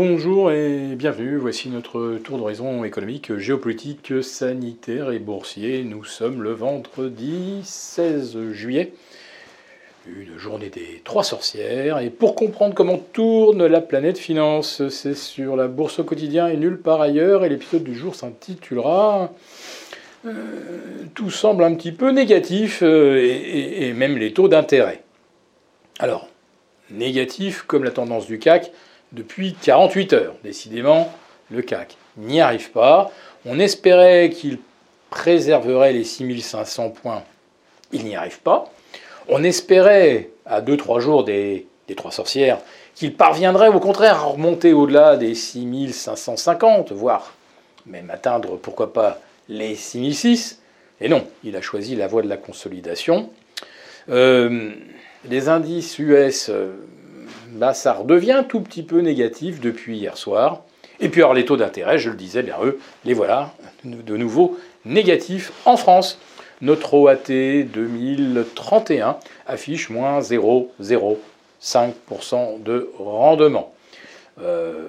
[0.00, 5.82] Bonjour et bienvenue, voici notre tour d'horizon économique, géopolitique, sanitaire et boursier.
[5.82, 8.92] Nous sommes le vendredi 16 juillet,
[10.06, 11.98] une journée des trois sorcières.
[11.98, 16.56] Et pour comprendre comment tourne la planète finance, c'est sur la bourse au quotidien et
[16.56, 17.44] nulle part ailleurs.
[17.44, 19.32] Et l'épisode du jour s'intitulera
[20.26, 20.30] euh,
[21.16, 25.02] Tout semble un petit peu négatif euh, et, et même les taux d'intérêt.
[25.98, 26.28] Alors,
[26.88, 28.70] négatif comme la tendance du CAC
[29.12, 30.34] depuis 48 heures.
[30.44, 31.12] Décidément,
[31.50, 33.10] le CAC n'y arrive pas.
[33.46, 34.58] On espérait qu'il
[35.10, 37.22] préserverait les 6500 points.
[37.92, 38.70] Il n'y arrive pas.
[39.28, 42.58] On espérait, à 2-3 jours des, des trois sorcières,
[42.94, 47.34] qu'il parviendrait au contraire à remonter au-delà des 6550, voire
[47.86, 50.60] même atteindre, pourquoi pas, les 6006.
[51.00, 53.30] Et non, il a choisi la voie de la consolidation.
[54.10, 54.72] Euh,
[55.28, 56.50] les indices US
[57.52, 60.62] bah, ça redevient tout petit peu négatif depuis hier soir.
[61.00, 63.52] Et puis alors les taux d'intérêt, je le disais, bien eux, les voilà,
[63.84, 66.18] de nouveau négatifs en France.
[66.60, 67.28] Notre OAT
[67.72, 73.72] 2031 affiche moins 0,05% de rendement.
[74.42, 74.88] Euh,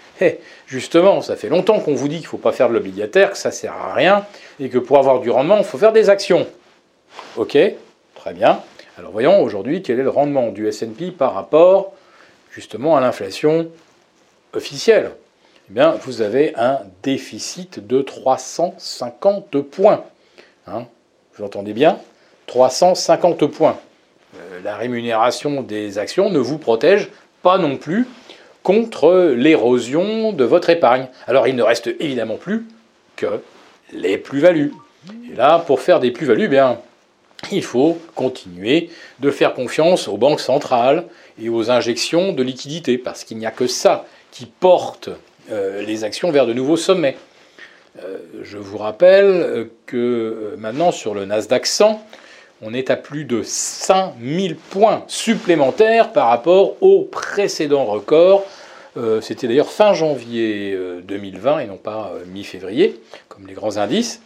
[0.68, 3.38] justement, ça fait longtemps qu'on vous dit qu'il ne faut pas faire de l'obligataire, que
[3.38, 4.26] ça ne sert à rien,
[4.60, 6.48] et que pour avoir du rendement, il faut faire des actions.
[7.36, 7.58] Ok,
[8.16, 8.62] très bien.
[8.98, 11.94] Alors voyons aujourd'hui quel est le rendement du SP par rapport
[12.52, 13.70] justement à l'inflation
[14.54, 15.12] officielle,
[15.70, 20.04] eh bien, vous avez un déficit de 350 points.
[20.68, 20.86] Hein
[21.36, 21.98] vous entendez bien?
[22.48, 23.80] 350 points.
[24.36, 27.10] Euh, la rémunération des actions ne vous protège
[27.42, 28.06] pas non plus
[28.64, 31.08] contre l'érosion de votre épargne.
[31.28, 32.66] Alors il ne reste évidemment plus
[33.16, 33.42] que
[33.94, 34.74] les plus-values.
[35.32, 36.80] Et là, pour faire des plus-values, eh bien,
[37.52, 41.06] il faut continuer de faire confiance aux banques centrales
[41.42, 45.10] et aux injections de liquidités, parce qu'il n'y a que ça qui porte
[45.52, 47.18] euh, les actions vers de nouveaux sommets.
[48.04, 52.02] Euh, je vous rappelle que euh, maintenant sur le Nasdaq 100,
[52.62, 58.46] on est à plus de 5000 points supplémentaires par rapport au précédent record.
[59.22, 64.22] C'était d'ailleurs fin janvier 2020 et non pas mi-février, comme les grands indices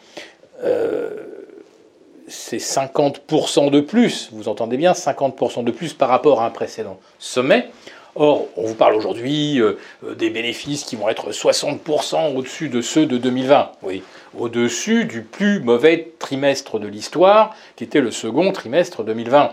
[2.28, 7.00] c'est 50% de plus, vous entendez bien, 50% de plus par rapport à un précédent
[7.20, 7.70] sommet.
[8.18, 12.82] Or, on vous parle aujourd'hui euh, euh, des bénéfices qui vont être 60% au-dessus de
[12.82, 13.74] ceux de 2020.
[13.84, 14.04] Oui,
[14.38, 19.52] au-dessus du plus mauvais trimestre de l'histoire, qui était le second trimestre 2020.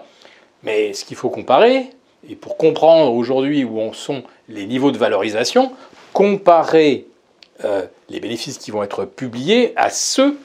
[0.62, 1.90] Mais ce qu'il faut comparer,
[2.28, 5.72] et pour comprendre aujourd'hui où en sont les niveaux de valorisation,
[6.12, 7.06] comparer
[7.64, 10.38] euh, les bénéfices qui vont être publiés à ceux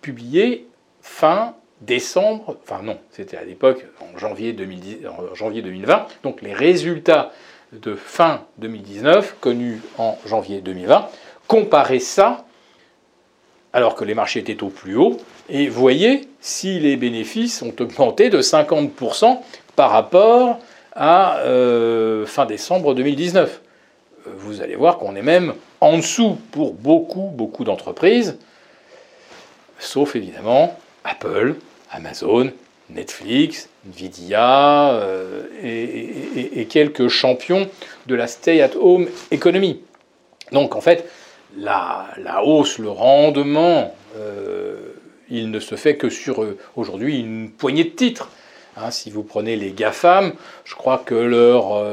[0.00, 0.66] publiés
[1.02, 6.52] fin décembre, enfin non, c'était à l'époque en janvier, 2010, en janvier 2020, donc les
[6.52, 7.32] résultats
[7.72, 11.08] de fin 2019 connus en janvier 2020,
[11.46, 12.44] comparez ça
[13.72, 15.18] alors que les marchés étaient au plus haut,
[15.48, 19.38] et voyez si les bénéfices ont augmenté de 50%
[19.76, 20.58] par rapport
[20.94, 23.60] à euh, fin décembre 2019.
[24.26, 28.38] Euh, vous allez voir qu'on est même en dessous pour beaucoup, beaucoup d'entreprises,
[29.78, 31.56] sauf évidemment Apple,
[31.90, 32.52] Amazon,
[32.90, 37.68] Netflix, Nvidia euh, et, quelques champions
[38.06, 39.82] de la stay-at-home economy.
[40.52, 41.08] Donc en fait,
[41.56, 42.14] la,
[42.44, 44.92] hausse, le rendement, euh,
[45.28, 46.44] il ne se fait que sur
[46.76, 48.30] aujourd'hui une poignée de titres.
[48.76, 50.32] Hein, si vous prenez les GAFAM,
[50.64, 51.84] je crois que leur,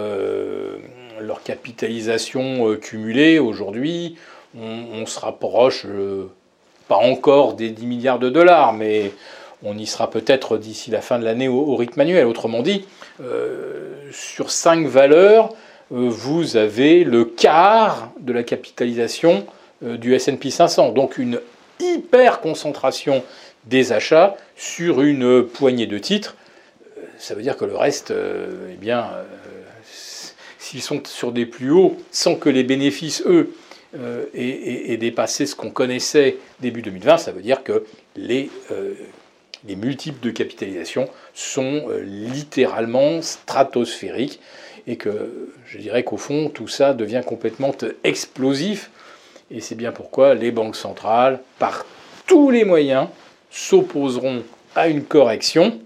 [1.19, 4.17] leur capitalisation cumulée aujourd'hui,
[4.59, 5.85] on, se rapproche
[6.87, 9.11] pas encore des 10 milliards de dollars, mais
[9.63, 12.25] on y sera peut-être d'ici la fin de l'année au, rythme annuel.
[12.25, 12.85] Autrement dit,
[13.21, 15.49] euh, sur 5 valeurs,
[15.91, 19.45] euh, vous avez le quart de la capitalisation
[19.83, 20.91] euh, du SP 500.
[20.91, 21.41] Donc une
[21.79, 23.23] hyper concentration
[23.65, 26.35] des achats sur une poignée de titres.
[27.17, 29.07] Ça veut dire que le reste, eh bien,
[30.59, 33.53] s'ils sont sur des plus hauts, sans que les bénéfices, eux,
[34.33, 37.85] aient, dépassé ce qu'on connaissait début 2020, ça veut dire que
[38.15, 38.49] les
[39.65, 44.39] les multiples de capitalisation sont euh, littéralement stratosphériques
[44.87, 47.73] et que je dirais qu'au fond, tout ça devient complètement
[48.03, 48.89] explosif.
[49.51, 51.85] Et c'est bien pourquoi les banques centrales, par
[52.25, 53.07] tous les moyens,
[53.49, 54.43] s'opposeront
[54.75, 55.79] à une correction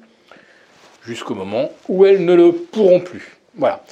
[1.04, 3.38] jusqu'au moment où elles ne le pourront plus.
[3.56, 3.84] Voilà.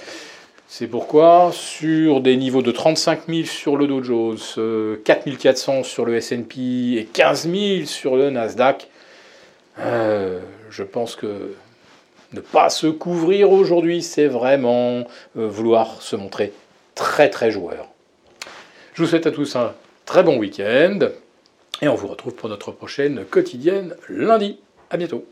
[0.72, 5.84] C'est pourquoi, sur des niveaux de 35 000 sur le Dow Jones, 4 euh, 400
[5.84, 6.62] sur le SP
[6.96, 8.88] et 15 000 sur le Nasdaq,
[9.80, 10.40] euh,
[10.70, 11.56] je pense que
[12.34, 15.06] ne pas se couvrir aujourd'hui, c'est vraiment
[15.38, 16.54] euh, vouloir se montrer
[16.94, 17.88] très très joueur.
[18.94, 19.74] Je vous souhaite à tous un
[20.06, 21.00] très bon week-end
[21.82, 24.60] et on vous retrouve pour notre prochaine quotidienne lundi.
[24.92, 25.26] À bientôt.